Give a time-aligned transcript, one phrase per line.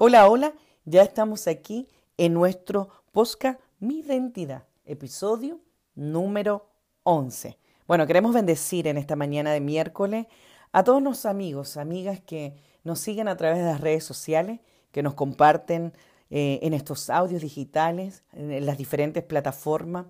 [0.00, 0.54] Hola, hola,
[0.84, 1.88] ya estamos aquí
[2.18, 5.58] en nuestro podcast Mi Identidad, episodio
[5.96, 6.70] número
[7.02, 7.58] 11.
[7.88, 10.26] Bueno, queremos bendecir en esta mañana de miércoles
[10.70, 12.54] a todos los amigos, amigas que
[12.84, 14.60] nos siguen a través de las redes sociales,
[14.92, 15.92] que nos comparten
[16.30, 20.06] eh, en estos audios digitales, en las diferentes plataformas,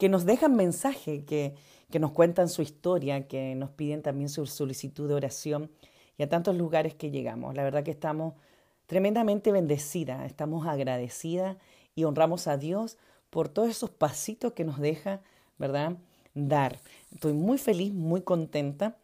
[0.00, 1.54] que nos dejan mensajes, que,
[1.92, 5.70] que nos cuentan su historia, que nos piden también su solicitud de oración
[6.16, 7.54] y a tantos lugares que llegamos.
[7.54, 8.34] La verdad que estamos
[8.88, 11.58] tremendamente bendecida, estamos agradecidas
[11.94, 12.96] y honramos a Dios
[13.28, 15.20] por todos esos pasitos que nos deja,
[15.58, 15.98] ¿verdad?
[16.34, 16.80] Dar.
[17.12, 18.96] Estoy muy feliz, muy contenta.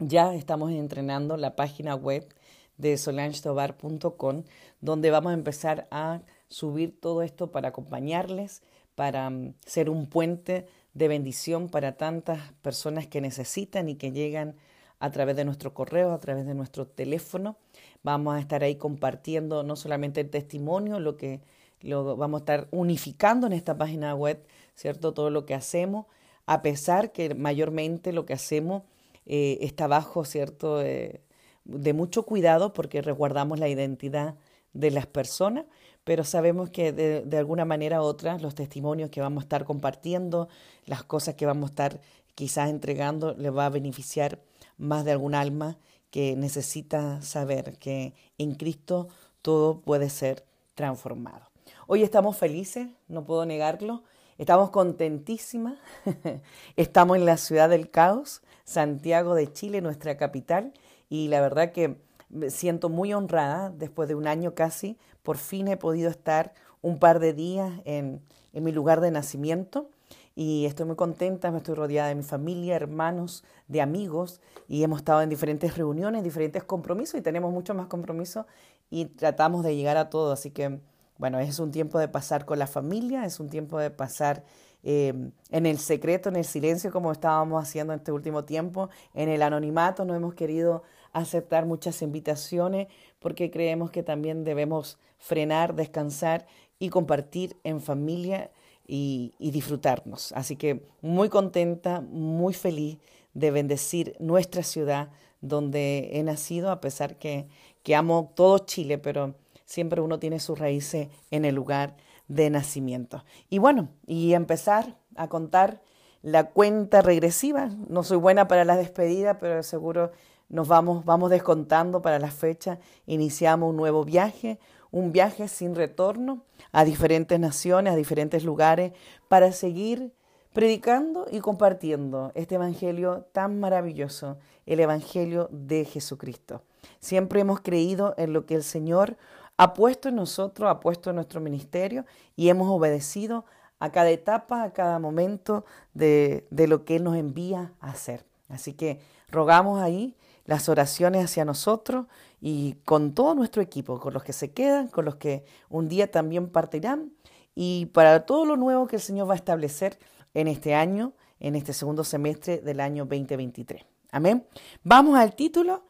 [0.00, 2.34] Ya estamos entrenando la página web
[2.78, 4.42] de solangestobar.com,
[4.80, 8.62] donde vamos a empezar a subir todo esto para acompañarles,
[8.96, 14.56] para mm, ser un puente de bendición para tantas personas que necesitan y que llegan
[15.02, 17.56] a través de nuestro correo, a través de nuestro teléfono.
[18.04, 21.40] Vamos a estar ahí compartiendo no solamente el testimonio, lo que
[21.80, 25.12] lo vamos a estar unificando en esta página web, ¿cierto?
[25.12, 26.06] Todo lo que hacemos,
[26.46, 28.84] a pesar que mayormente lo que hacemos
[29.26, 30.78] eh, está bajo, ¿cierto?
[30.78, 34.36] de mucho cuidado porque resguardamos la identidad
[34.72, 35.64] de las personas,
[36.04, 39.64] pero sabemos que de, de, alguna manera u otra los testimonios que vamos a estar
[39.64, 40.48] compartiendo,
[40.86, 42.00] las cosas que vamos a estar
[42.36, 44.38] quizás entregando, les va a beneficiar
[44.78, 45.78] más de algún alma
[46.10, 49.08] que necesita saber que en Cristo
[49.40, 51.50] todo puede ser transformado.
[51.86, 54.02] Hoy estamos felices, no puedo negarlo,
[54.38, 55.78] estamos contentísimas,
[56.76, 60.72] estamos en la ciudad del caos, Santiago de Chile, nuestra capital,
[61.08, 61.98] y la verdad que
[62.28, 66.98] me siento muy honrada, después de un año casi, por fin he podido estar un
[66.98, 68.22] par de días en,
[68.52, 69.88] mi lugar de nacimiento
[70.34, 75.22] y estoy muy contenta, estoy rodeada de mi familia, hermanos, de amigos y hemos estado
[75.22, 78.46] en diferentes reuniones, diferentes compromisos y tenemos muchos más compromisos
[78.90, 80.32] y tratamos de llegar a todo.
[80.32, 80.80] Así que,
[81.18, 84.44] bueno, es un tiempo de pasar con la familia, es un tiempo de pasar
[84.82, 85.14] eh,
[85.50, 89.42] en el secreto, en el silencio, como estábamos haciendo en este último tiempo, en el
[89.42, 96.46] anonimato, no hemos querido aceptar muchas invitaciones porque creemos que también debemos frenar, descansar
[96.78, 98.50] y compartir en familia
[98.86, 100.32] y, disfrutarnos.
[100.32, 102.98] Así que muy contenta, muy feliz
[103.34, 105.10] de bendecir nuestra ciudad
[105.40, 107.48] donde he nacido, a pesar que,
[107.82, 109.34] que amo todo Chile, pero
[109.64, 111.96] siempre uno tiene sus raíces en el lugar
[112.28, 113.24] de nacimiento.
[113.48, 115.82] Y bueno, y empezar a contar
[116.22, 117.70] la cuenta regresiva.
[117.88, 120.12] No soy buena para la despedida, pero seguro
[120.48, 122.78] nos vamos, vamos descontando para la fecha.
[123.06, 124.58] Iniciamos un nuevo viaje,
[124.92, 128.92] un viaje sin retorno a diferentes naciones, a diferentes lugares,
[129.28, 130.12] para seguir
[130.52, 134.36] predicando y compartiendo este Evangelio tan maravilloso,
[134.66, 136.62] el Evangelio de Jesucristo.
[137.00, 139.16] Siempre hemos creído en lo que el Señor
[139.56, 142.04] ha puesto en nosotros, ha puesto en nuestro ministerio
[142.36, 143.44] y hemos obedecido
[143.78, 145.64] a cada etapa, a cada momento
[145.94, 148.24] de, de lo que Él nos envía a hacer.
[148.48, 150.14] Así que rogamos ahí
[150.44, 152.06] las oraciones hacia nosotros
[152.44, 156.10] y con todo nuestro equipo, con los que se quedan, con los que un día
[156.10, 157.12] también partirán
[157.54, 159.96] y para todo lo nuevo que el Señor va a establecer
[160.34, 163.84] en este año, en este segundo semestre del año 2023.
[164.10, 164.44] Amén.
[164.82, 165.84] Vamos al título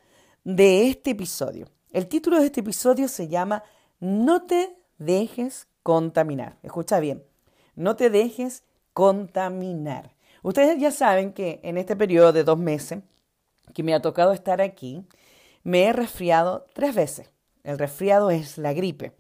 [0.45, 1.69] de este episodio.
[1.91, 3.63] El título de este episodio se llama
[3.99, 6.59] No te dejes contaminar.
[6.63, 7.25] Escucha bien,
[7.77, 8.63] no te dejes
[8.93, 10.15] contaminar.
[10.43, 12.99] Ustedes ya saben que en este periodo de dos meses
[13.73, 15.07] que me ha tocado estar aquí,
[15.65, 17.31] me he resfriado tres veces.
[17.65, 19.13] El resfriado es la gripe.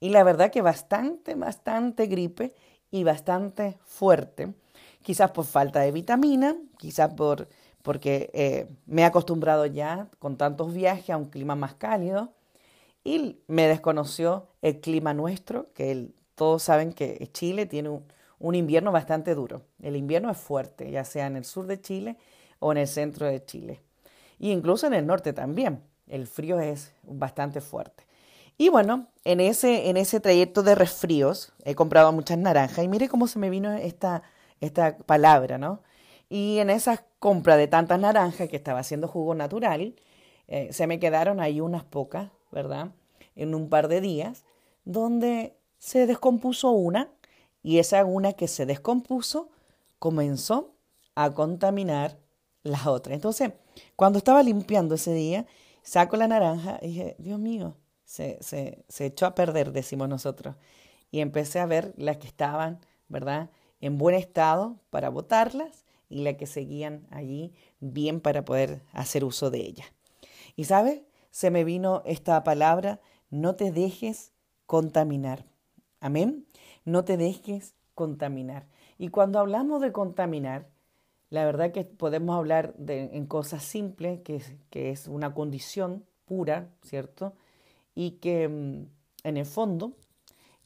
[0.00, 2.54] Y la verdad que bastante, bastante gripe
[2.90, 4.54] y bastante fuerte.
[5.02, 7.48] Quizás por falta de vitamina, quizás por,
[7.82, 12.32] porque eh, me he acostumbrado ya con tantos viajes a un clima más cálido.
[13.04, 18.04] Y me desconoció el clima nuestro, que todos saben que Chile tiene un,
[18.38, 19.62] un invierno bastante duro.
[19.80, 22.16] El invierno es fuerte, ya sea en el sur de Chile
[22.58, 23.80] o en el centro de Chile.
[24.38, 25.82] Y incluso en el norte también.
[26.06, 28.04] El frío es bastante fuerte.
[28.58, 33.08] Y bueno, en ese, en ese trayecto de resfríos he comprado muchas naranjas y mire
[33.08, 34.22] cómo se me vino esta,
[34.60, 35.82] esta palabra, ¿no?
[36.28, 39.94] Y en esa compra de tantas naranjas que estaba haciendo jugo natural,
[40.48, 42.92] eh, se me quedaron ahí unas pocas, ¿verdad?
[43.34, 44.44] En un par de días,
[44.84, 47.10] donde se descompuso una
[47.62, 49.50] y esa una que se descompuso
[49.98, 50.74] comenzó
[51.14, 52.18] a contaminar
[52.62, 53.14] las otras.
[53.14, 53.52] Entonces,
[53.96, 55.46] cuando estaba limpiando ese día,
[55.82, 60.56] saco la naranja y dije, Dios mío, se, se, se echó a perder, decimos nosotros.
[61.10, 63.50] Y empecé a ver las que estaban, ¿verdad?,
[63.80, 69.50] en buen estado para botarlas y las que seguían allí bien para poder hacer uso
[69.50, 69.86] de ellas.
[70.54, 73.00] Y sabe, se me vino esta palabra,
[73.30, 74.32] no te dejes
[74.66, 75.44] contaminar.
[76.00, 76.46] Amén.
[76.84, 78.66] No te dejes contaminar.
[78.98, 80.68] Y cuando hablamos de contaminar,
[81.30, 86.04] la verdad que podemos hablar de, en cosas simples, que es, que es una condición
[86.24, 87.34] pura, ¿cierto?
[87.94, 88.86] Y que mm,
[89.24, 89.92] en el fondo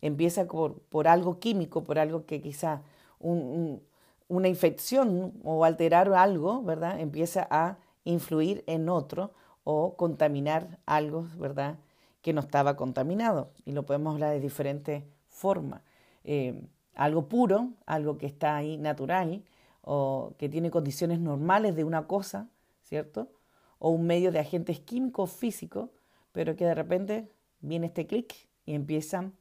[0.03, 2.83] empieza por, por, algo químico, por algo que quizá
[3.19, 7.01] una infección o alterar algo, ¿verdad?
[7.01, 9.33] Empieza a influir en otro
[9.65, 11.79] o contaminar algo, ¿verdad?
[12.23, 13.51] Que no estaba contaminado.
[13.65, 15.83] Y lo podemos hablar de diferentes formas.
[16.25, 19.43] Eh, algo puro, algo que está ahí natural
[19.83, 22.49] o que tiene condiciones normales de una cosa,
[22.83, 23.33] ¿cierto?
[23.79, 25.91] O un medio de agentes químicos físicos,
[26.33, 27.31] pero que de repente
[27.61, 28.35] viene este clic
[28.67, 29.35] y empiezan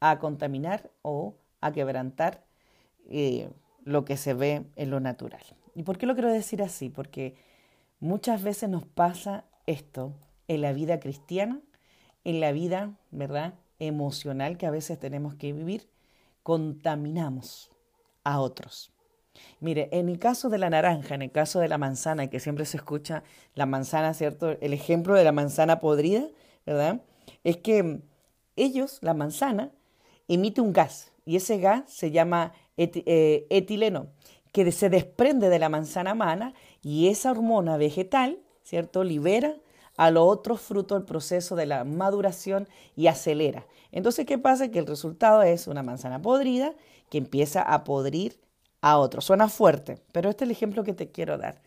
[0.00, 2.44] a contaminar o a quebrantar
[3.08, 3.50] eh,
[3.84, 5.42] lo que se ve en lo natural.
[5.74, 6.90] ¿Y por qué lo quiero decir así?
[6.90, 7.36] Porque
[8.00, 10.14] muchas veces nos pasa esto
[10.48, 11.60] en la vida cristiana,
[12.24, 13.54] en la vida, ¿verdad?
[13.78, 15.88] Emocional que a veces tenemos que vivir,
[16.42, 17.70] contaminamos
[18.24, 18.95] a otros.
[19.60, 22.64] Mire, en el caso de la naranja, en el caso de la manzana, que siempre
[22.64, 23.22] se escucha
[23.54, 24.50] la manzana, ¿cierto?
[24.60, 26.26] El ejemplo de la manzana podrida,
[26.64, 27.00] ¿verdad?
[27.44, 28.00] Es que
[28.56, 29.70] ellos, la manzana,
[30.28, 34.08] emite un gas y ese gas se llama eh, etileno,
[34.52, 39.04] que se desprende de la manzana mana y esa hormona vegetal, ¿cierto?
[39.04, 39.56] Libera
[39.96, 43.66] a los otros frutos el proceso de la maduración y acelera.
[43.92, 44.70] Entonces, ¿qué pasa?
[44.70, 46.74] Que el resultado es una manzana podrida
[47.10, 48.38] que empieza a podrir
[48.80, 49.20] a otro.
[49.20, 51.60] Suena fuerte, pero este es el ejemplo que te quiero dar.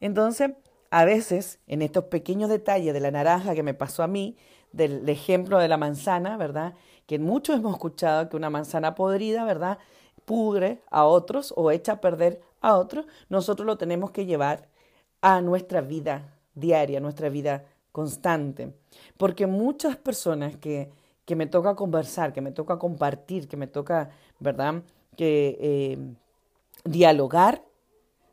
[0.00, 0.52] Entonces,
[0.90, 4.36] a veces, en estos pequeños detalles de la naranja que me pasó a mí,
[4.72, 6.74] del ejemplo de la manzana, ¿verdad?
[7.06, 9.78] Que muchos hemos escuchado que una manzana podrida, ¿verdad?
[10.24, 13.06] Pudre a otros o echa a perder a otros.
[13.28, 14.68] Nosotros lo tenemos que llevar
[15.22, 18.74] a nuestra vida diaria, nuestra vida constante.
[19.16, 20.90] Porque muchas personas que,
[21.24, 24.10] que me toca conversar, que me toca compartir, que me toca,
[24.40, 24.82] ¿verdad?
[25.16, 25.98] Que eh,
[26.84, 27.64] dialogar,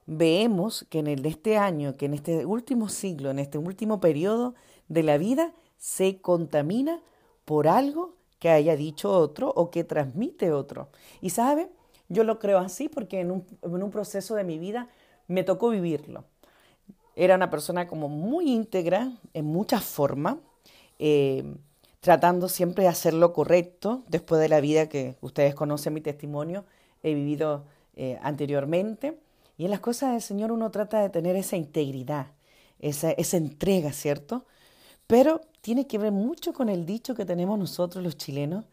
[0.05, 3.99] vemos que en el de este año, que en este último siglo, en este último
[3.99, 4.55] periodo
[4.87, 7.01] de la vida, se contamina
[7.45, 10.89] por algo que haya dicho otro o que transmite otro.
[11.21, 11.69] Y sabe,
[12.09, 14.89] yo lo creo así porque en un, en un proceso de mi vida
[15.27, 16.25] me tocó vivirlo.
[17.15, 20.37] Era una persona como muy íntegra en muchas formas,
[20.99, 21.55] eh,
[21.99, 26.65] tratando siempre de hacer lo correcto después de la vida que ustedes conocen mi testimonio,
[27.01, 29.19] he vivido eh, anteriormente.
[29.57, 32.27] Y en las cosas del Señor uno trata de tener esa integridad,
[32.79, 34.45] esa, esa entrega, ¿cierto?
[35.07, 38.65] Pero tiene que ver mucho con el dicho que tenemos nosotros los chilenos,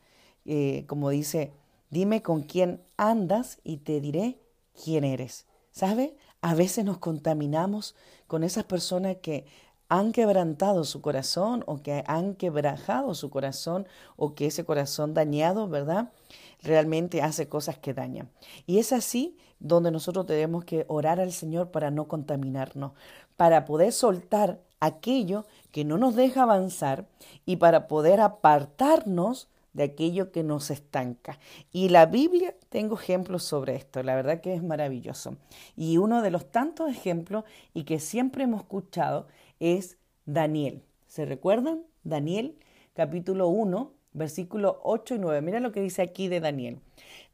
[0.47, 1.53] eh, como dice,
[1.91, 4.39] dime con quién andas y te diré
[4.83, 5.47] quién eres.
[5.73, 6.17] ¿Sabe?
[6.41, 7.95] A veces nos contaminamos
[8.27, 9.45] con esas personas que
[9.91, 15.69] han quebrantado su corazón o que han quebrajado su corazón o que ese corazón dañado,
[15.69, 16.13] ¿verdad?
[16.63, 18.31] Realmente hace cosas que dañan.
[18.67, 22.93] Y es así donde nosotros tenemos que orar al Señor para no contaminarnos,
[23.37, 27.07] para poder soltar aquello que no nos deja avanzar
[27.45, 31.39] y para poder apartarnos de aquello que nos estanca.
[31.73, 35.37] Y la Biblia, tengo ejemplos sobre esto, la verdad que es maravilloso.
[35.77, 37.45] Y uno de los tantos ejemplos
[37.75, 39.27] y que siempre hemos escuchado
[39.61, 40.83] es Daniel.
[41.07, 41.85] ¿Se recuerdan?
[42.03, 42.59] Daniel
[42.95, 45.43] capítulo 1, versículos 8 y 9.
[45.43, 46.81] Mira lo que dice aquí de Daniel.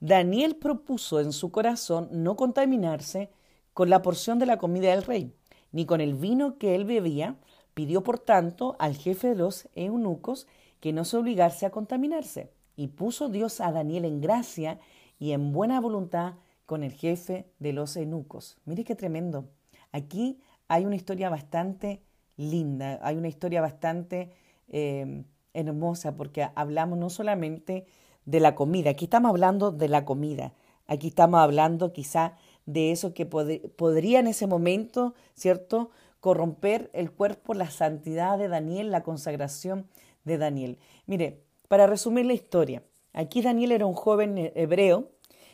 [0.00, 3.30] Daniel propuso en su corazón no contaminarse
[3.73, 5.33] con la porción de la comida del rey,
[5.73, 7.37] ni con el vino que él bebía.
[7.75, 10.47] Pidió, por tanto, al jefe de los eunucos
[10.80, 12.50] que no se obligase a contaminarse.
[12.75, 14.78] Y puso Dios a Daniel en gracia
[15.18, 18.59] y en buena voluntad con el jefe de los eunucos.
[18.64, 19.49] Mire qué tremendo.
[19.92, 22.02] Aquí hay una historia bastante
[22.37, 24.31] linda, hay una historia bastante
[24.69, 25.25] eh,
[25.55, 27.87] hermosa porque hablamos no solamente
[28.25, 30.52] de la comida, aquí estamos hablando de la comida,
[30.87, 35.90] aquí estamos hablando quizá de eso que podría en ese momento, ¿cierto?,
[36.21, 39.87] corromper el cuerpo, la santidad de Daniel, la consagración
[40.25, 40.78] de Daniel.
[41.07, 45.12] Mire, para resumir la historia, aquí Daniel era un joven hebreo,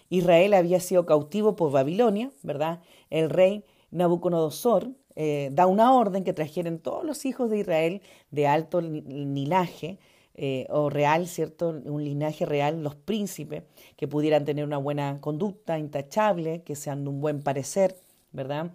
[0.09, 2.81] Israel había sido cautivo por Babilonia, ¿verdad?
[3.11, 8.47] El rey Nabucodonosor eh, da una orden que trajeran todos los hijos de Israel de
[8.47, 9.99] alto linaje
[10.35, 11.69] eh, o real, ¿cierto?
[11.85, 13.65] Un linaje real, los príncipes,
[13.97, 17.97] que pudieran tener una buena conducta intachable, que sean de un buen parecer,
[18.33, 18.73] ¿verdad?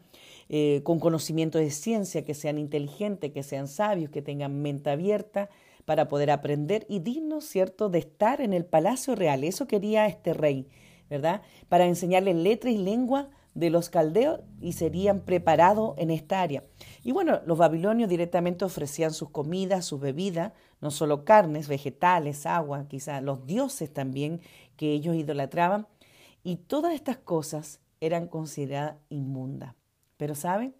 [0.50, 5.50] Eh, con conocimiento de ciencia, que sean inteligentes, que sean sabios, que tengan mente abierta
[5.86, 9.44] para poder aprender y dignos, ¿cierto?, de estar en el palacio real.
[9.44, 10.68] Eso quería este rey,
[11.10, 11.42] ¿verdad?
[11.70, 16.64] Para enseñarle letra y lengua de los caldeos y serían preparados en esta área.
[17.04, 22.86] Y bueno, los babilonios directamente ofrecían sus comidas, sus bebidas, no solo carnes, vegetales, agua,
[22.88, 24.42] quizás los dioses también
[24.76, 25.88] que ellos idolatraban.
[26.44, 29.74] Y todas estas cosas eran consideradas inmundas.
[30.18, 30.76] Pero ¿saben?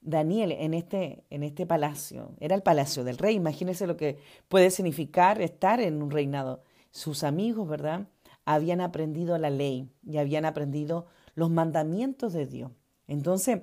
[0.00, 4.70] Daniel en este, en este palacio, era el palacio del rey, imagínense lo que puede
[4.70, 6.62] significar estar en un reinado.
[6.90, 8.08] Sus amigos, ¿verdad?
[8.46, 12.72] Habían aprendido la ley y habían aprendido los mandamientos de Dios.
[13.06, 13.62] Entonces,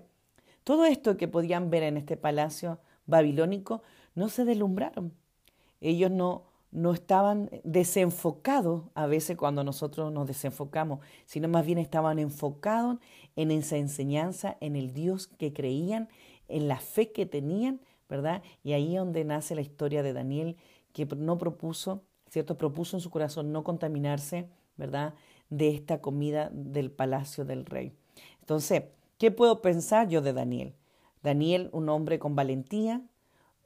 [0.63, 3.81] todo esto que podían ver en este palacio babilónico
[4.15, 5.13] no se deslumbraron.
[5.79, 12.19] Ellos no, no estaban desenfocados a veces cuando nosotros nos desenfocamos, sino más bien estaban
[12.19, 12.97] enfocados
[13.35, 16.09] en esa enseñanza, en el Dios que creían
[16.51, 18.43] en la fe que tenían, ¿verdad?
[18.63, 20.57] Y ahí es donde nace la historia de Daniel,
[20.93, 22.57] que no propuso, ¿cierto?
[22.57, 25.15] Propuso en su corazón no contaminarse, ¿verdad?
[25.51, 27.93] De esta comida del palacio del rey.
[28.39, 28.85] Entonces,
[29.19, 30.73] ¿qué puedo pensar yo de Daniel?
[31.21, 33.03] Daniel, un hombre con valentía,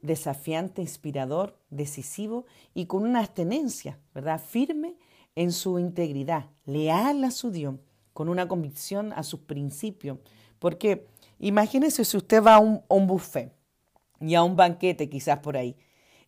[0.01, 4.42] desafiante, inspirador, decisivo y con una abstenencia, ¿verdad?
[4.46, 4.98] Firme
[5.36, 7.75] en su integridad, leal a su Dios,
[8.12, 10.18] con una convicción a sus principios,
[10.60, 11.08] porque
[11.39, 13.51] Imagínese si usted va a un, buffet
[14.20, 15.75] y a un banquete quizás por ahí.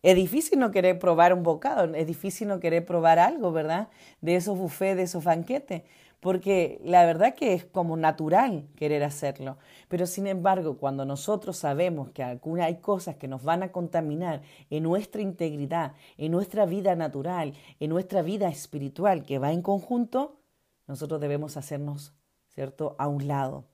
[0.02, 3.88] Es difícil no querer probar un bocado, es difícil no querer probar algo, ¿verdad?
[4.20, 5.82] De esos buffets, de esos banquetes,
[6.20, 9.58] porque la verdad que es como natural querer hacerlo.
[9.88, 14.84] Pero sin embargo, cuando nosotros sabemos que hay cosas que nos van a contaminar en
[14.84, 20.40] nuestra integridad, en nuestra vida natural, en nuestra vida espiritual que va en conjunto,
[20.86, 22.14] nosotros debemos hacernos,
[22.48, 23.64] ¿cierto?, a un lado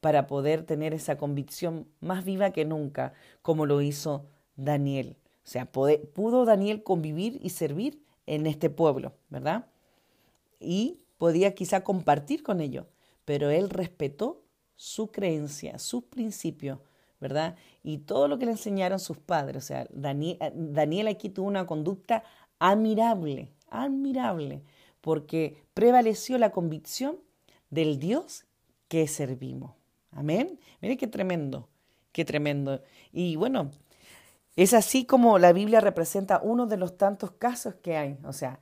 [0.00, 3.12] para poder tener esa convicción más viva que nunca,
[3.42, 4.26] como lo hizo
[4.56, 5.16] Daniel.
[5.44, 9.66] O sea, pudo Daniel convivir y servir en este pueblo, ¿verdad?
[10.58, 12.86] Y podía quizá compartir con ellos,
[13.24, 14.42] pero él respetó
[14.76, 16.78] su creencia, sus principios,
[17.20, 17.56] ¿verdad?
[17.82, 19.64] Y todo lo que le enseñaron sus padres.
[19.64, 22.24] O sea, Daniel, Daniel aquí tuvo una conducta
[22.58, 24.62] admirable, admirable,
[25.00, 27.18] porque prevaleció la convicción
[27.68, 28.46] del Dios
[28.88, 29.72] que servimos.
[30.10, 30.58] Amén.
[30.80, 31.68] Mire qué tremendo,
[32.12, 32.80] qué tremendo.
[33.12, 33.70] Y bueno,
[34.56, 38.18] es así como la Biblia representa uno de los tantos casos que hay.
[38.24, 38.60] O sea,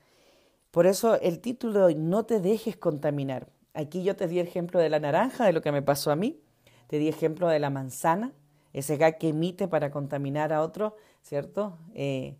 [0.71, 3.49] por eso el título de hoy, no te dejes contaminar.
[3.75, 6.41] Aquí yo te di ejemplo de la naranja, de lo que me pasó a mí.
[6.87, 8.33] Te di ejemplo de la manzana,
[8.73, 11.79] ese gas que emite para contaminar a otro, ¿cierto?
[11.95, 12.37] Eh,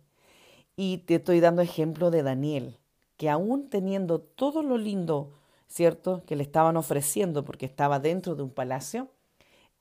[0.75, 2.79] y te estoy dando ejemplo de Daniel,
[3.17, 5.33] que aún teniendo todo lo lindo
[5.73, 9.09] ¿cierto?, que le estaban ofreciendo porque estaba dentro de un palacio,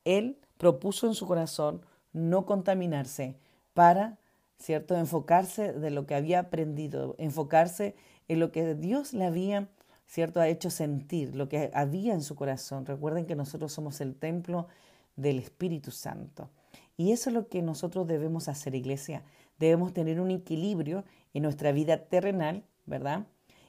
[0.07, 3.37] él propuso en su corazón no contaminarse
[3.75, 4.19] para,
[4.59, 7.95] ¿cierto?, enfocarse de lo que había aprendido, enfocarse
[8.29, 9.69] en lo que Dios le había,
[10.07, 12.87] ¿cierto?, ha hecho sentir, lo que había en su corazón.
[12.87, 14.69] Recuerden que nosotros somos el templo
[15.17, 16.51] del Espíritu Santo.
[16.97, 19.25] Y eso es lo que nosotros debemos hacer, iglesia.
[19.59, 23.27] Debemos tener un equilibrio en nuestra vida terrenal, ¿verdad?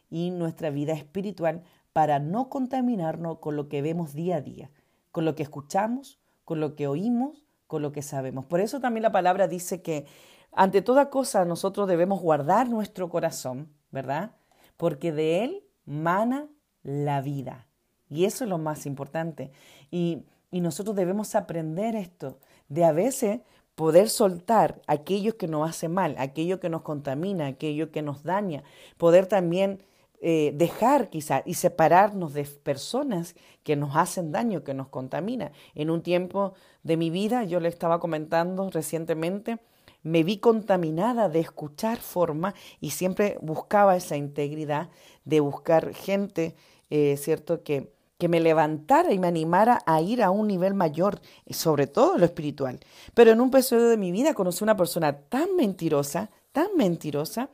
[0.09, 4.71] Y nuestra vida espiritual para no contaminarnos con lo que vemos día a día,
[5.11, 7.45] con lo que escuchamos, con lo que oímos,
[7.81, 8.45] lo que sabemos.
[8.45, 10.05] Por eso también la palabra dice que
[10.51, 14.31] ante toda cosa nosotros debemos guardar nuestro corazón, ¿verdad?
[14.77, 16.47] Porque de él mana
[16.83, 17.67] la vida.
[18.09, 19.51] Y eso es lo más importante.
[19.89, 22.39] Y, y nosotros debemos aprender esto,
[22.69, 23.41] de a veces
[23.75, 28.63] poder soltar aquello que nos hace mal, aquello que nos contamina, aquello que nos daña,
[28.97, 29.83] poder también
[30.25, 35.51] eh, dejar quizá y separarnos de personas que nos hacen daño, que nos contaminan.
[35.75, 39.59] En un tiempo de mi vida, yo le estaba comentando recientemente,
[40.01, 44.89] me vi contaminada de escuchar forma y siempre buscaba esa integridad
[45.25, 46.55] de buscar gente,
[46.89, 51.19] eh, ¿cierto?, que, que me levantara y me animara a ir a un nivel mayor,
[51.49, 52.79] sobre todo lo espiritual.
[53.13, 57.49] Pero en un episodio de mi vida conocí una persona tan mentirosa, tan mentirosa,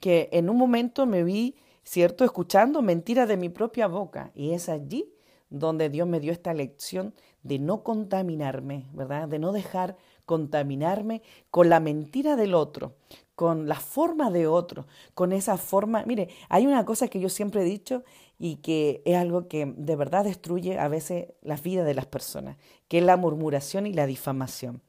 [0.00, 1.56] que en un momento me vi
[1.86, 2.24] ¿cierto?
[2.24, 4.32] Escuchando mentiras de mi propia boca.
[4.34, 5.14] Y es allí
[5.48, 9.28] donde Dios me dio esta lección de no contaminarme, ¿verdad?
[9.28, 12.96] De no dejar contaminarme con la mentira del otro,
[13.36, 16.02] con la forma de otro, con esa forma.
[16.04, 18.02] Mire, hay una cosa que yo siempre he dicho
[18.36, 22.56] y que es algo que de verdad destruye a veces la vida de las personas,
[22.88, 24.82] que es la murmuración y la difamación.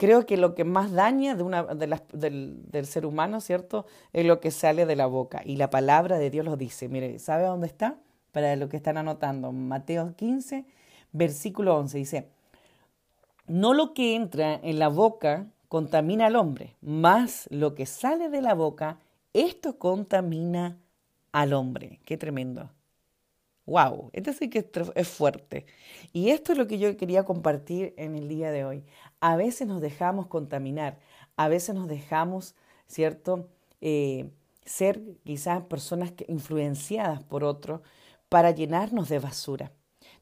[0.00, 3.84] Creo que lo que más daña de una, de del, del, ser humano, ¿cierto?
[4.14, 5.42] Es lo que sale de la boca.
[5.44, 6.88] Y la palabra de Dios lo dice.
[6.88, 7.98] Mire, ¿sabe dónde está?
[8.32, 9.52] Para lo que están anotando.
[9.52, 10.64] Mateo 15,
[11.12, 11.98] versículo 11.
[11.98, 12.28] Dice,
[13.46, 18.40] no lo que entra en la boca contamina al hombre, más lo que sale de
[18.40, 18.96] la boca,
[19.34, 20.78] esto contamina
[21.30, 22.00] al hombre.
[22.06, 22.70] Qué tremendo.
[23.70, 25.64] Wow, este sí que es fuerte.
[26.12, 28.84] Y esto es lo que yo quería compartir en el día de hoy.
[29.20, 30.98] A veces nos dejamos contaminar,
[31.36, 32.56] a veces nos dejamos,
[32.88, 33.48] ¿cierto?
[33.80, 34.28] Eh,
[34.64, 37.80] ser quizás personas influenciadas por otros
[38.28, 39.72] para llenarnos de basura.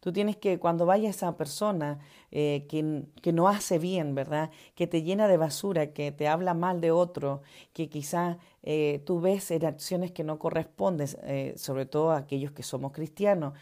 [0.01, 1.99] Tú tienes que, cuando vaya esa persona
[2.31, 4.51] eh, que, que, no hace bien, ¿verdad?
[4.75, 9.21] Que te llena de basura, que te habla mal de otro, que quizás eh, tú
[9.21, 13.55] ves en acciones que no corresponden, eh, sobre todo aquellos que somos cristianos,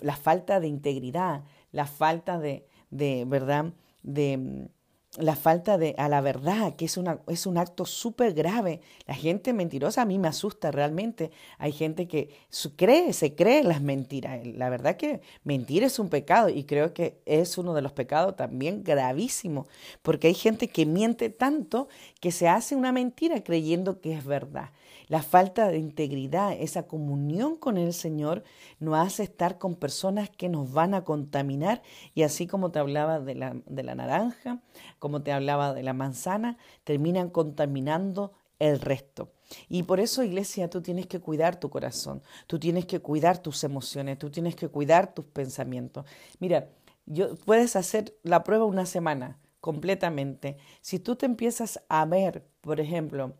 [0.00, 3.74] la falta de integridad, la falta de, de ¿verdad?
[4.02, 4.70] De,
[5.18, 8.80] la falta de a la verdad, que es, una, es un acto súper grave.
[9.06, 11.30] La gente mentirosa a mí me asusta realmente.
[11.58, 12.30] Hay gente que
[12.76, 14.46] cree, se cree las mentiras.
[14.46, 18.36] La verdad que mentir es un pecado y creo que es uno de los pecados
[18.36, 19.66] también gravísimos,
[20.02, 21.88] porque hay gente que miente tanto
[22.20, 24.70] que se hace una mentira creyendo que es verdad.
[25.08, 28.42] La falta de integridad, esa comunión con el Señor,
[28.80, 31.82] nos hace estar con personas que nos van a contaminar
[32.14, 34.60] y así como te hablaba de la, de la naranja,
[34.98, 39.32] como te hablaba de la manzana, terminan contaminando el resto.
[39.68, 43.62] Y por eso, iglesia, tú tienes que cuidar tu corazón, tú tienes que cuidar tus
[43.64, 46.04] emociones, tú tienes que cuidar tus pensamientos.
[46.40, 46.68] Mira,
[47.06, 50.56] yo, puedes hacer la prueba una semana completamente.
[50.80, 53.34] Si tú te empiezas a ver, por ejemplo,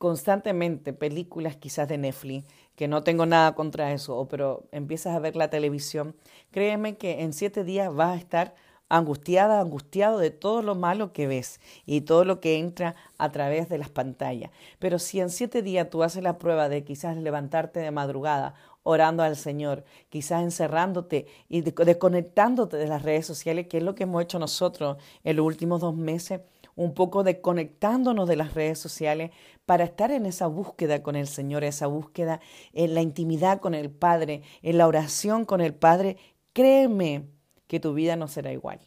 [0.00, 5.36] constantemente películas quizás de Netflix, que no tengo nada contra eso, pero empiezas a ver
[5.36, 6.16] la televisión,
[6.50, 8.54] créeme que en siete días vas a estar
[8.88, 13.68] angustiada, angustiado de todo lo malo que ves y todo lo que entra a través
[13.68, 14.50] de las pantallas.
[14.78, 19.22] Pero si en siete días tú haces la prueba de quizás levantarte de madrugada orando
[19.22, 24.22] al Señor, quizás encerrándote y desconectándote de las redes sociales, que es lo que hemos
[24.22, 26.40] hecho nosotros en los últimos dos meses,
[26.80, 29.32] un poco desconectándonos de las redes sociales
[29.70, 32.40] para estar en esa búsqueda con el Señor, esa búsqueda
[32.72, 36.16] en la intimidad con el Padre, en la oración con el Padre,
[36.52, 37.28] créeme
[37.68, 38.80] que tu vida no será igual.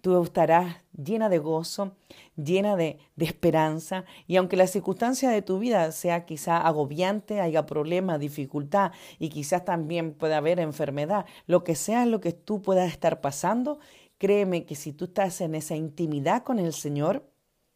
[0.00, 1.96] Tú estarás llena de gozo,
[2.36, 7.66] llena de, de, esperanza, y aunque la circunstancia de tu vida sea quizá agobiante, haya
[7.66, 12.92] problemas, dificultad, y quizás también pueda haber enfermedad, lo que sea lo que tú puedas
[12.92, 13.80] estar pasando,
[14.22, 17.28] Créeme que si tú estás en esa intimidad con el Señor,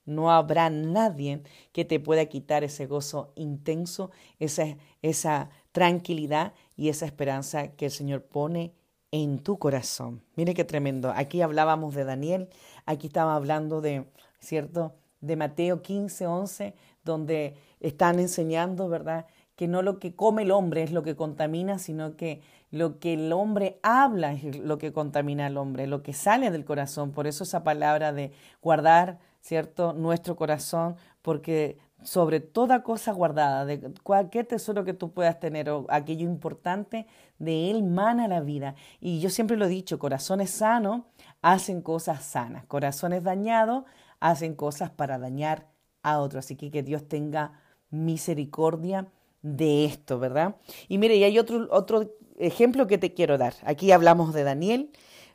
[0.07, 1.43] no habrá nadie
[1.73, 7.91] que te pueda quitar ese gozo intenso, esa, esa tranquilidad y esa esperanza que el
[7.91, 8.73] Señor pone
[9.11, 10.23] en tu corazón.
[10.37, 11.13] Mire qué tremendo.
[11.15, 12.49] Aquí hablábamos de Daniel,
[12.87, 14.07] aquí estaba hablando de,
[14.41, 14.95] ¿cierto?
[15.21, 19.27] De Mateo 15, 11, donde están enseñando, ¿verdad?
[19.55, 23.15] Que no lo que come el hombre es lo que contamina, sino que lo que
[23.15, 27.13] el hombre habla es lo que contamina al hombre, lo que sale del corazón.
[27.13, 29.93] Por eso esa palabra de guardar, ¿cierto?
[29.93, 35.87] Nuestro corazón, porque sobre toda cosa guardada, de cualquier tesoro que tú puedas tener o
[35.89, 37.07] aquello importante,
[37.39, 38.75] de él mana la vida.
[39.01, 41.03] Y yo siempre lo he dicho, corazones sanos
[41.43, 43.85] hacen cosas sanas, corazones dañados
[44.19, 45.69] hacen cosas para dañar
[46.03, 46.45] a otros.
[46.45, 47.53] Así que que Dios tenga
[47.91, 49.07] misericordia
[49.43, 50.57] de esto, ¿verdad?
[50.89, 53.55] Y mire, y hay otro, otro ejemplo que te quiero dar.
[53.65, 54.91] Aquí hablamos de Daniel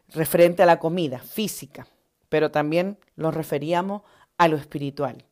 [0.10, 1.88] referente a la comida física,
[2.32, 4.04] pero también lo referíamos
[4.38, 5.26] a lo espiritual.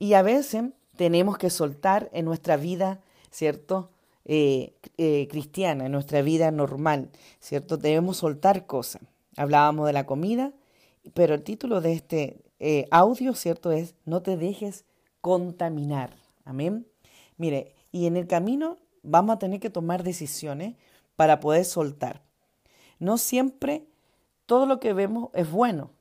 [0.00, 0.64] Y a veces
[0.96, 3.92] tenemos que soltar en nuestra vida, ¿cierto?
[4.24, 7.76] Eh, eh, cristiana, en nuestra vida normal, ¿cierto?
[7.76, 9.02] Debemos soltar cosas.
[9.36, 10.52] Hablábamos de la comida,
[11.14, 13.70] pero el título de este eh, audio, ¿cierto?
[13.70, 14.84] Es No te dejes
[15.20, 16.16] contaminar.
[16.44, 16.88] Amén.
[17.36, 20.74] Mire, y en el camino vamos a tener que tomar decisiones
[21.14, 22.24] para poder soltar.
[22.98, 23.86] No siempre
[24.46, 25.93] todo lo que vemos es bueno.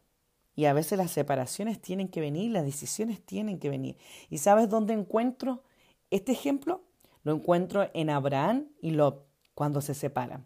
[0.56, 3.98] Y a veces las separaciones tienen que venir, las decisiones tienen que venir.
[4.30, 5.64] ¿Y sabes dónde encuentro
[6.12, 6.82] este ejemplo?
[7.24, 10.46] Lo encuentro en Abraham y Lot cuando se separan.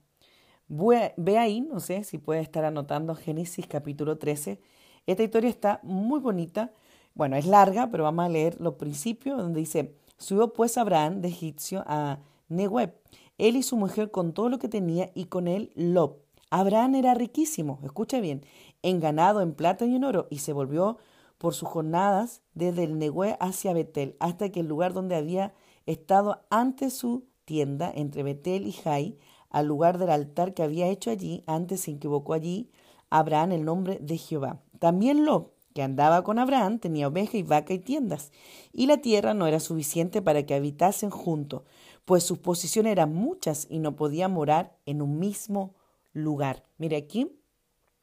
[0.67, 4.61] Ve ahí, no sé si puedes estar anotando Génesis capítulo 13.
[5.05, 6.71] Esta historia está muy bonita.
[7.13, 11.29] Bueno, es larga, pero vamos a leer los principios donde dice, subió pues Abraham de
[11.29, 12.93] Egipcio a Nehueb
[13.37, 16.17] él y su mujer con todo lo que tenía y con él Lob.
[16.49, 18.43] Abraham era riquísimo, escucha bien,
[18.87, 20.97] en ganado, en plata y en oro, y se volvió
[21.37, 25.53] por sus jornadas desde el Negüe hacia Betel, hasta que el lugar donde había
[25.85, 29.17] estado antes su tienda, entre Betel y Jai,
[29.49, 32.71] al lugar del altar que había hecho allí, antes se equivocó allí
[33.09, 34.61] Abraham el nombre de Jehová.
[34.79, 38.31] También Lob, que andaba con Abraham, tenía oveja y vaca y tiendas,
[38.71, 41.63] y la tierra no era suficiente para que habitasen juntos,
[42.05, 45.75] pues sus posiciones eran muchas y no podía morar en un mismo
[46.13, 46.63] lugar.
[46.77, 47.37] Mire aquí,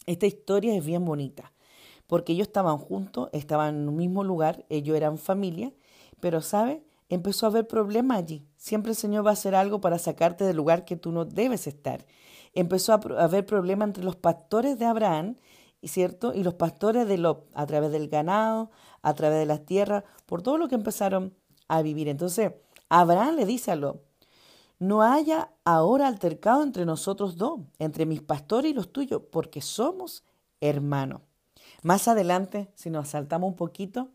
[0.06, 1.52] esta historia es bien bonita,
[2.06, 5.72] porque ellos estaban juntos, estaban en un mismo lugar, ellos eran familia,
[6.20, 6.82] pero ¿sabe?
[7.08, 8.46] empezó a haber problemas allí.
[8.56, 11.66] Siempre el Señor va a hacer algo para sacarte del lugar que tú no debes
[11.66, 12.06] estar.
[12.52, 15.36] Empezó a haber problemas entre los pastores de Abraham,
[15.82, 16.32] ¿cierto?
[16.34, 18.70] Y los pastores de Lot, a través del ganado,
[19.02, 21.34] a través de las tierras, por todo lo que empezaron
[21.68, 22.08] a vivir.
[22.08, 22.52] Entonces,
[22.88, 24.02] Abraham le dice a Lot,
[24.78, 30.24] no haya ahora altercado entre nosotros dos, entre mis pastores y los tuyos, porque somos
[30.60, 31.22] hermanos.
[31.82, 34.08] Más adelante, si nos saltamos un poquito,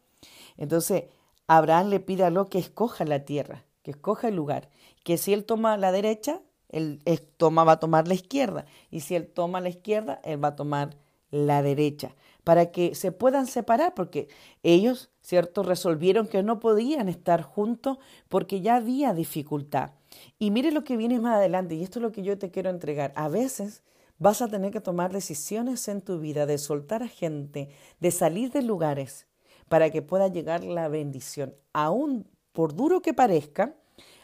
[0.58, 1.06] entonces
[1.48, 4.70] Abraham le pide a Lot que escoja la tierra, que escoja el lugar,
[5.04, 7.02] que si él toma la derecha, él,
[7.38, 10.56] toma, va a tomar la izquierda, y si él toma la izquierda, él va a
[10.56, 10.98] tomar
[11.32, 14.28] la derecha, para que se puedan separar, porque
[14.64, 17.98] ellos, ¿cierto?, resolvieron que no podían estar juntos
[18.30, 19.92] porque ya había dificultad.
[20.38, 22.70] Y mire lo que viene más adelante, y esto es lo que yo te quiero
[22.70, 23.14] entregar.
[23.16, 23.84] A veces
[24.18, 27.70] vas a tener que tomar decisiones en tu vida de soltar a gente,
[28.00, 29.28] de salir de lugares
[29.70, 31.56] para que pueda llegar la bendición.
[31.74, 33.76] Aún por duro que parezca,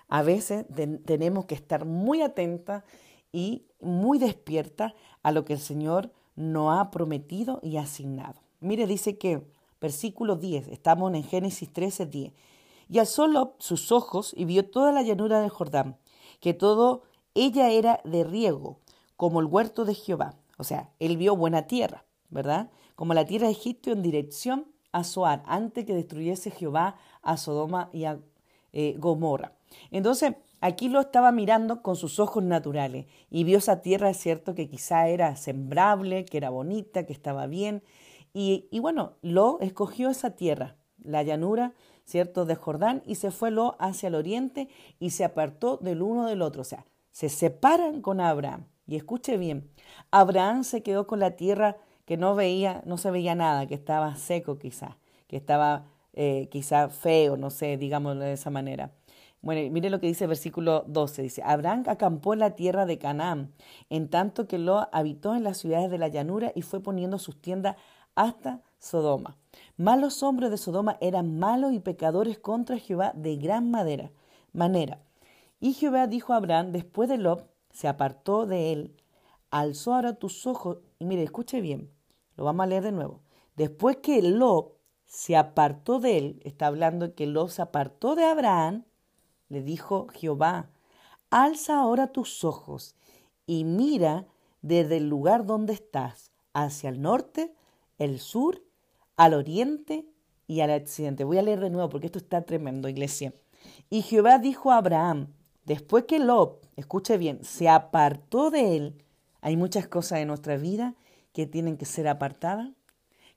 [0.07, 0.65] a veces
[1.05, 2.83] tenemos que estar muy atentas
[3.31, 4.93] y muy despierta
[5.23, 8.41] a lo que el Señor nos ha prometido y asignado.
[8.59, 9.41] Mire, dice que,
[9.79, 12.33] versículo 10, estamos en Génesis 13, 10.
[12.89, 15.97] Y alzó sus ojos y vio toda la llanura del Jordán,
[16.39, 18.79] que todo ella era de riego,
[19.17, 20.35] como el huerto de Jehová.
[20.57, 22.69] O sea, él vio buena tierra, ¿verdad?
[22.95, 27.89] Como la tierra de Egipto en dirección a Zoar, antes que destruyese Jehová a Sodoma
[27.91, 28.19] y a
[28.71, 29.53] eh, Gomorra.
[29.91, 34.55] Entonces, aquí lo estaba mirando con sus ojos naturales y vio esa tierra, es cierto,
[34.55, 37.83] que quizá era sembrable, que era bonita, que estaba bien.
[38.37, 41.73] Y bueno, lo escogió esa tierra, la llanura,
[42.05, 46.27] ¿cierto?, de Jordán, y se fue lo hacia el oriente y se apartó del uno
[46.27, 46.61] del otro.
[46.61, 48.65] O sea, se separan con Abraham.
[48.87, 49.71] Y escuche bien,
[50.11, 54.15] Abraham se quedó con la tierra que no veía, no se veía nada, que estaba
[54.15, 58.91] seco quizá, que estaba eh, quizá feo, no sé, digámoslo de esa manera.
[59.41, 62.97] Bueno, mire lo que dice el versículo 12, dice, Abraham acampó en la tierra de
[62.97, 63.53] Canaán,
[63.89, 67.39] en tanto que lo habitó en las ciudades de la llanura y fue poniendo sus
[67.39, 67.75] tiendas
[68.15, 69.37] hasta Sodoma.
[69.77, 73.69] Malos hombres de Sodoma eran malos y pecadores contra Jehová de gran
[74.53, 75.01] manera.
[75.59, 78.95] Y Jehová dijo a Abraham, después de Lot, se apartó de él,
[79.51, 81.91] alzó ahora tus ojos, y mire, escuche bien,
[82.37, 83.19] lo vamos a leer de nuevo.
[83.57, 88.85] Después que Lot se apartó de él, está hablando que Lot se apartó de Abraham,
[89.49, 90.69] le dijo Jehová,
[91.29, 92.95] alza ahora tus ojos
[93.45, 94.25] y mira
[94.61, 97.53] desde el lugar donde estás, hacia el norte,
[97.97, 98.64] el sur,
[99.17, 100.05] al oriente
[100.47, 101.23] y al occidente.
[101.23, 103.33] Voy a leer de nuevo porque esto está tremendo, iglesia.
[103.89, 105.33] Y Jehová dijo a Abraham,
[105.65, 109.03] Después que Lot, escuche bien, se apartó de él,
[109.41, 110.95] hay muchas cosas en nuestra vida
[111.33, 112.69] que tienen que ser apartadas,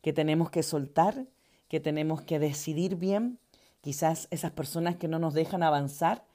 [0.02, 1.26] que tenemos que soltar,
[1.68, 3.38] que tenemos que decidir bien.
[3.80, 6.26] Quizás esas personas que no nos dejan avanzar,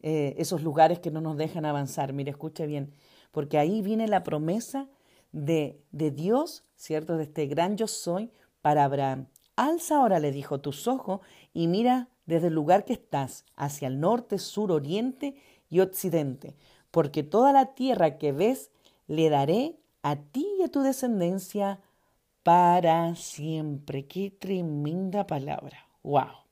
[0.00, 2.14] eh, esos lugares que no nos dejan avanzar.
[2.14, 2.94] Mire, escuche bien,
[3.30, 4.88] porque ahí viene la promesa
[5.32, 7.18] de, de Dios, ¿cierto?
[7.18, 8.30] De este gran yo soy
[8.62, 9.26] para Abraham.
[9.56, 11.20] Alza ahora, le dijo, tus ojos
[11.52, 15.34] y mira desde el lugar que estás, hacia el norte, sur, oriente
[15.68, 16.56] y occidente,
[16.90, 18.70] porque toda la tierra que ves
[19.08, 21.80] le daré a ti y a tu descendencia
[22.42, 24.06] para siempre.
[24.06, 25.86] Qué tremenda palabra.
[26.02, 26.46] ¡Wow!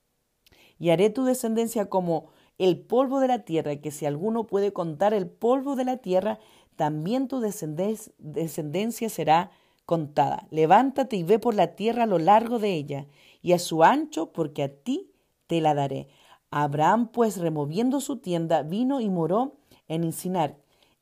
[0.78, 5.14] Y haré tu descendencia como el polvo de la tierra, que si alguno puede contar
[5.14, 6.38] el polvo de la tierra,
[6.76, 9.50] también tu descendencia será
[9.90, 10.46] contada.
[10.52, 13.08] Levántate y ve por la tierra a lo largo de ella
[13.42, 15.10] y a su ancho, porque a ti
[15.48, 16.06] te la daré.
[16.52, 19.56] Abraham, pues, removiendo su tienda, vino y moró
[19.88, 20.56] en Incinar,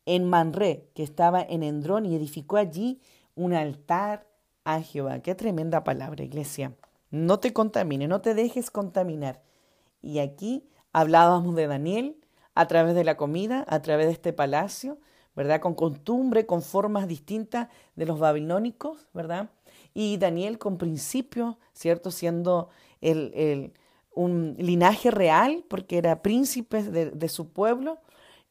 [0.07, 3.03] en Manré, que estaba en Endrón, y edificó allí
[3.35, 4.27] un altar
[4.64, 5.20] a Jehová.
[5.20, 6.74] Qué tremenda palabra, iglesia.
[7.11, 9.42] No te contamines, no te dejes contaminar.
[10.01, 12.16] Y aquí hablábamos de Daniel
[12.55, 14.98] a través de la comida, a través de este palacio,
[15.38, 15.61] ¿verdad?
[15.61, 19.51] Con costumbre, con formas distintas de los babilónicos, ¿verdad?
[19.94, 22.11] Y Daniel con principios, ¿cierto?
[22.11, 22.70] Siendo
[23.01, 23.72] el,
[24.11, 28.01] un linaje real, porque era príncipe de, su pueblo,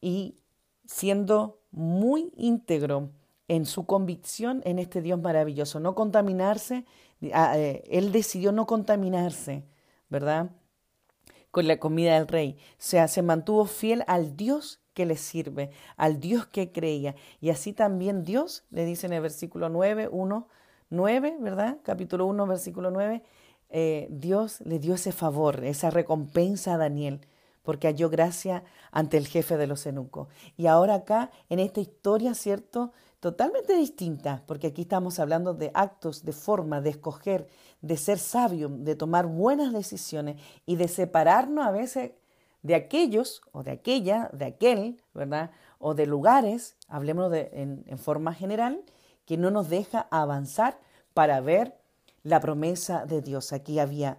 [0.00, 0.38] y
[0.86, 3.10] siendo muy íntegro
[3.48, 6.86] en su convicción en este Dios maravilloso, no contaminarse,
[7.20, 9.66] eh, él decidió no contaminarse,
[10.08, 10.52] ¿verdad?
[11.50, 12.56] Con la comida del rey.
[12.58, 17.14] O sea, se mantuvo fiel al Dios que le sirve, al Dios que creía.
[17.40, 20.48] Y así también Dios, le dice en el versículo 9, 1,
[20.90, 21.78] 9, ¿verdad?
[21.84, 23.22] Capítulo 1, versículo 9,
[23.70, 27.20] eh, Dios le dio ese favor, esa recompensa a Daniel,
[27.62, 30.26] porque halló gracia ante el jefe de los eunucos.
[30.56, 32.90] Y ahora acá, en esta historia, ¿cierto?
[33.20, 37.46] Totalmente distinta, porque aquí estamos hablando de actos, de forma, de escoger,
[37.82, 42.14] de ser sabio, de tomar buenas decisiones y de separarnos a veces
[42.62, 45.50] de aquellos o de aquella, de aquel, ¿verdad?
[45.78, 48.82] O de lugares, hablemos de, en, forma general,
[49.26, 50.78] que no nos deja avanzar
[51.14, 51.78] para ver
[52.22, 53.52] la promesa de Dios.
[53.52, 54.18] Aquí había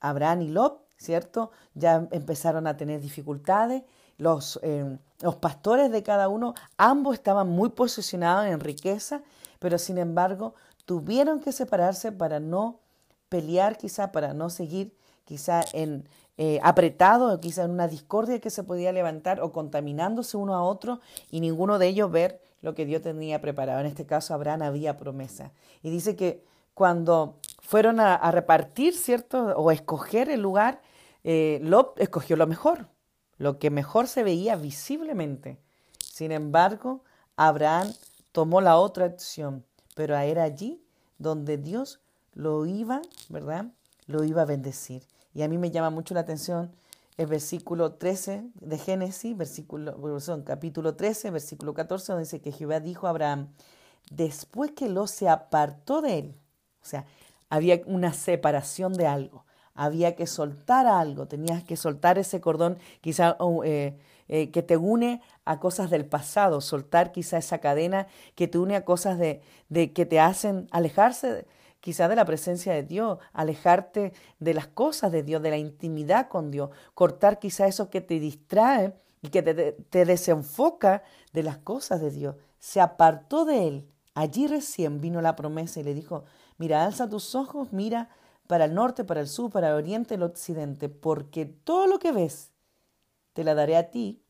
[0.00, 1.50] Abraham y Lot, ¿cierto?
[1.74, 3.82] Ya empezaron a tener dificultades.
[4.18, 9.22] Los, eh, los pastores de cada uno, ambos estaban muy posicionados en riqueza,
[9.58, 10.54] pero sin embargo
[10.86, 12.80] tuvieron que separarse para no
[13.28, 16.08] pelear, quizá para no seguir quizá en
[16.38, 21.00] eh, apretado quizá en una discordia que se podía levantar o contaminándose uno a otro
[21.30, 23.80] y ninguno de ellos ver lo que Dios tenía preparado.
[23.80, 25.52] En este caso, Abraham había promesa.
[25.82, 29.56] Y dice que cuando fueron a, repartir, ¿cierto?
[29.56, 30.82] O escoger el lugar,
[31.24, 31.62] eh,
[31.96, 32.88] escogió lo mejor,
[33.38, 35.58] lo que mejor se veía visiblemente.
[35.98, 37.02] Sin embargo,
[37.36, 37.94] Abraham
[38.32, 40.82] tomó la otra acción, pero era allí
[41.18, 42.00] donde Dios
[42.34, 43.66] lo iba, ¿verdad?
[44.06, 45.02] Lo iba a bendecir.
[45.36, 46.72] Y a mí me llama mucho la atención
[47.18, 49.94] el versículo 13 de Génesis, versículo,
[50.46, 53.48] capítulo 13, versículo 14, donde dice que Jehová dijo a Abraham,
[54.10, 56.34] después que lo se apartó de él,
[56.82, 57.04] o sea,
[57.50, 59.44] había una separación de algo,
[59.74, 65.20] había que soltar algo, tenías que soltar ese cordón quizá eh, eh, que te une
[65.44, 69.42] a cosas del pasado, soltar quizá esa cadena que te une a cosas de
[69.92, 71.44] que te hacen alejarse
[71.86, 76.26] quizá de la presencia de Dios, alejarte de las cosas de Dios, de la intimidad
[76.26, 82.00] con Dios, cortar quizá eso que te distrae y que te, desenfoca de las cosas
[82.00, 82.34] de Dios.
[82.58, 83.88] Se apartó de él.
[84.14, 86.24] Allí recién vino la promesa y le dijo,
[86.58, 88.08] Mira, alza tus ojos, mira
[88.48, 92.10] para el norte, para el sur, para el oriente, el occidente, porque todo lo que
[92.10, 92.50] ves
[93.32, 94.24] te la daré a ti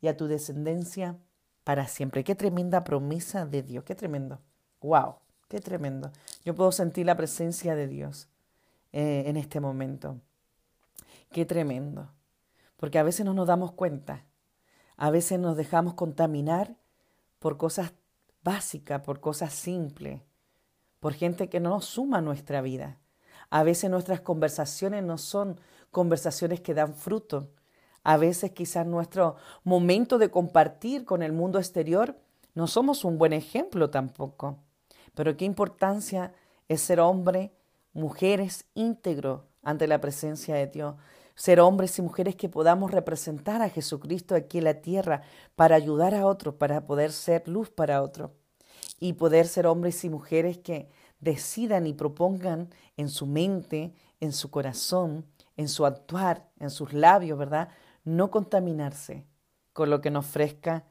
[0.00, 1.18] y a tu descendencia
[1.62, 2.24] para siempre.
[2.24, 4.40] Qué tremenda promesa de Dios, qué tremendo.
[4.80, 5.16] Wow,
[5.52, 6.10] qué tremendo.
[6.46, 8.26] Yo puedo sentir la presencia de Dios
[8.90, 10.18] eh, en este momento.
[11.30, 12.08] Qué tremendo.
[12.78, 14.24] Porque a veces no nos damos cuenta.
[14.96, 16.74] A veces nos dejamos contaminar
[17.38, 17.92] por cosas
[18.42, 20.22] básicas, por cosas simples
[21.00, 22.96] por gente que no suma nuestra vida.
[23.50, 25.58] A veces nuestras conversaciones no son
[25.90, 27.50] conversaciones que dan fruto.
[28.04, 29.34] A veces quizás nuestro
[29.64, 32.16] momento de compartir con el mundo exterior
[32.54, 34.60] no somos un buen ejemplo tampoco.
[35.14, 36.32] Pero qué importancia
[36.68, 37.52] es ser hombre,
[37.92, 40.94] mujeres íntegro ante la presencia de Dios.
[41.34, 45.22] Ser hombres y mujeres que podamos representar a Jesucristo aquí en la tierra
[45.56, 48.30] para ayudar a otros, para poder ser luz para otros
[49.00, 50.88] y poder ser hombres y mujeres que
[51.20, 57.38] decidan y propongan en su mente, en su corazón, en su actuar, en sus labios,
[57.38, 57.68] ¿verdad?
[58.04, 59.24] No contaminarse
[59.72, 60.84] con lo que nos ofrezca,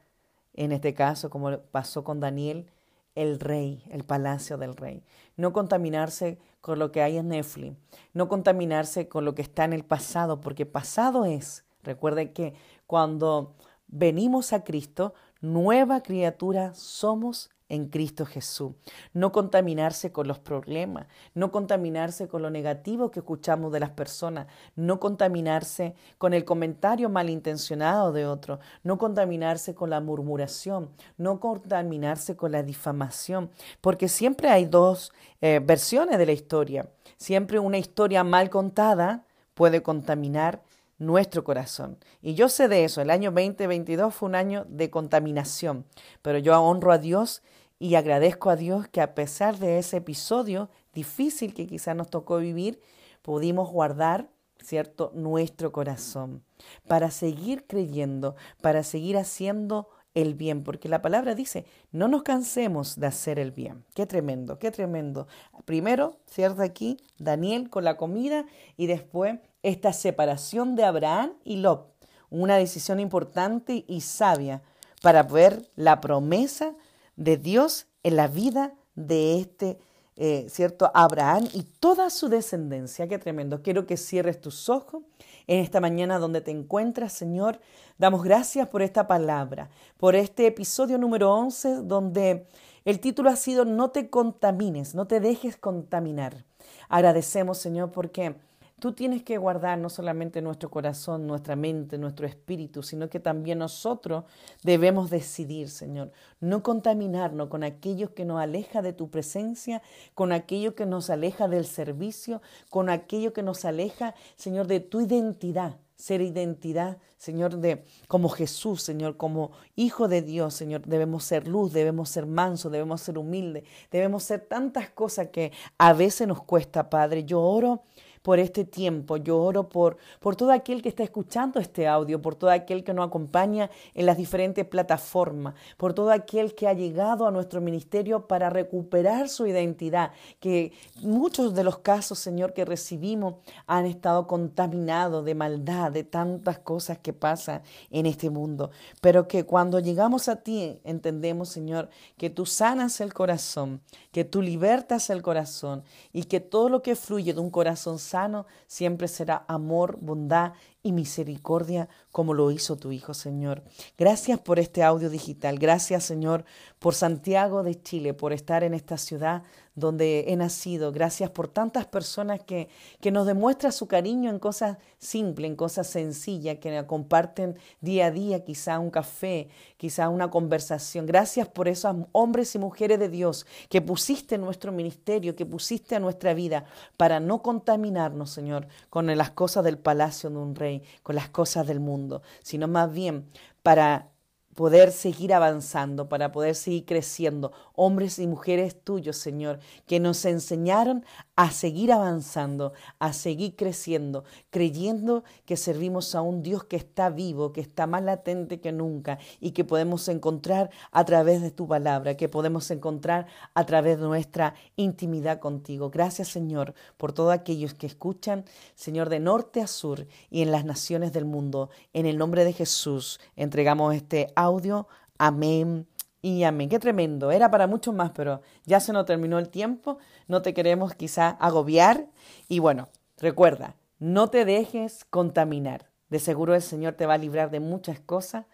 [0.54, 2.66] en este caso, como pasó con Daniel,
[3.14, 5.04] el rey, el palacio del rey.
[5.36, 7.76] No contaminarse con lo que hay en Netflix,
[8.12, 11.64] no contaminarse con lo que está en el pasado, porque pasado es.
[11.82, 12.54] Recuerden que
[12.86, 13.54] cuando
[13.88, 18.72] venimos a Cristo, nueva criatura somos en Cristo Jesús.
[19.14, 24.46] No contaminarse con los problemas, no contaminarse con lo negativo que escuchamos de las personas,
[24.76, 32.36] no contaminarse con el comentario malintencionado de otro, no contaminarse con la murmuración, no contaminarse
[32.36, 36.90] con la difamación, porque siempre hay dos eh, versiones de la historia.
[37.16, 40.62] Siempre una historia mal contada puede contaminar
[40.98, 41.96] nuestro corazón.
[42.20, 45.86] Y yo sé de eso, el año 2022 fue un año de contaminación,
[46.20, 47.42] pero yo honro a Dios
[47.82, 52.38] y agradezco a Dios que a pesar de ese episodio difícil que quizás nos tocó
[52.38, 52.80] vivir,
[53.22, 54.28] pudimos guardar,
[54.62, 56.44] ¿cierto?, nuestro corazón
[56.86, 63.00] para seguir creyendo, para seguir haciendo el bien, porque la palabra dice, no nos cansemos
[63.00, 63.84] de hacer el bien.
[63.94, 65.26] Qué tremendo, qué tremendo.
[65.64, 66.62] Primero, ¿cierto?
[66.62, 71.92] Aquí Daniel con la comida y después esta separación de Abraham y Lot.
[72.30, 74.62] Una decisión importante y sabia
[75.02, 76.76] para ver la promesa
[77.16, 79.78] de Dios en la vida de este,
[80.16, 80.90] eh, ¿cierto?
[80.94, 83.08] Abraham y toda su descendencia.
[83.08, 83.62] Qué tremendo.
[83.62, 85.02] Quiero que cierres tus ojos
[85.46, 87.60] en esta mañana donde te encuentras, Señor.
[87.98, 92.46] Damos gracias por esta palabra, por este episodio número 11 donde
[92.84, 96.44] el título ha sido No te contamines, no te dejes contaminar.
[96.88, 98.36] Agradecemos, Señor, porque
[98.82, 103.58] Tú tienes que guardar no solamente nuestro corazón, nuestra mente, nuestro espíritu, sino que también
[103.58, 104.24] nosotros
[104.64, 109.82] debemos decidir, Señor, no contaminarnos con aquello que nos aleja de tu presencia,
[110.16, 115.00] con aquello que nos aleja del servicio, con aquello que nos aleja, Señor, de tu
[115.00, 115.76] identidad.
[115.94, 121.72] Ser identidad, Señor, de como Jesús, Señor, como hijo de Dios, Señor, debemos ser luz,
[121.72, 126.90] debemos ser manso, debemos ser humilde, debemos ser tantas cosas que a veces nos cuesta,
[126.90, 127.22] Padre.
[127.22, 127.84] Yo oro
[128.22, 129.16] por este tiempo.
[129.16, 132.94] Yo oro por, por todo aquel que está escuchando este audio, por todo aquel que
[132.94, 138.26] nos acompaña en las diferentes plataformas, por todo aquel que ha llegado a nuestro ministerio
[138.26, 143.34] para recuperar su identidad, que muchos de los casos, Señor, que recibimos
[143.66, 149.44] han estado contaminados de maldad, de tantas cosas que pasan en este mundo, pero que
[149.44, 153.80] cuando llegamos a ti entendemos, Señor, que tú sanas el corazón,
[154.12, 155.82] que tú libertas el corazón
[156.12, 160.92] y que todo lo que fluye de un corazón sano siempre será amor, bondad y
[160.92, 163.62] misericordia como lo hizo tu Hijo, Señor.
[163.96, 165.58] Gracias por este audio digital.
[165.58, 166.44] Gracias, Señor,
[166.78, 169.42] por Santiago de Chile, por estar en esta ciudad
[169.74, 170.92] donde he nacido.
[170.92, 172.68] Gracias por tantas personas que,
[173.00, 178.10] que nos demuestran su cariño en cosas simples, en cosas sencillas, que comparten día a
[178.10, 181.06] día, quizá un café, quizá una conversación.
[181.06, 185.96] Gracias por esos hombres y mujeres de Dios que pusiste en nuestro ministerio, que pusiste
[185.96, 186.64] en nuestra vida
[186.96, 191.66] para no contaminarnos, Señor, con las cosas del palacio de un rey, con las cosas
[191.66, 193.26] del mundo, sino más bien
[193.62, 194.11] para
[194.54, 197.52] poder seguir avanzando, para poder seguir creciendo.
[197.74, 201.04] Hombres y mujeres tuyos, Señor, que nos enseñaron
[201.36, 207.52] a seguir avanzando, a seguir creciendo, creyendo que servimos a un Dios que está vivo,
[207.52, 212.16] que está más latente que nunca y que podemos encontrar a través de tu palabra,
[212.16, 215.90] que podemos encontrar a través de nuestra intimidad contigo.
[215.90, 220.64] Gracias, Señor, por todos aquellos que escuchan, Señor, de norte a sur y en las
[220.64, 221.70] naciones del mundo.
[221.92, 224.88] En el nombre de Jesús entregamos este audio.
[225.18, 225.86] Amén
[226.22, 226.68] y amén.
[226.68, 227.30] Qué tremendo.
[227.30, 229.98] Era para mucho más, pero ya se nos terminó el tiempo.
[230.28, 232.06] No te queremos quizá agobiar.
[232.48, 235.90] Y bueno, recuerda, no te dejes contaminar.
[236.08, 238.46] De seguro el Señor te va a librar de muchas cosas.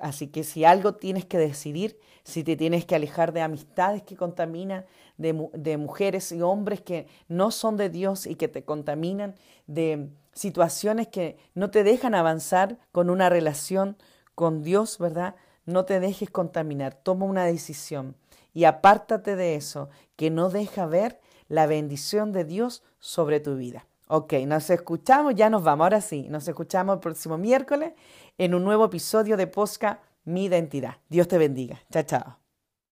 [0.00, 4.16] Así que si algo tienes que decidir, si te tienes que alejar de amistades que
[4.16, 4.86] contaminan,
[5.18, 9.34] de, de mujeres y hombres que no son de Dios y que te contaminan,
[9.66, 13.96] de situaciones que no te dejan avanzar con una relación
[14.40, 15.34] con Dios, ¿verdad?
[15.66, 18.16] No te dejes contaminar, toma una decisión
[18.54, 23.86] y apártate de eso que no deja ver la bendición de Dios sobre tu vida.
[24.08, 27.92] Ok, nos escuchamos, ya nos vamos, ahora sí, nos escuchamos el próximo miércoles
[28.38, 30.96] en un nuevo episodio de Posca Mi Identidad.
[31.10, 31.78] Dios te bendiga.
[31.92, 32.39] Chao, chao.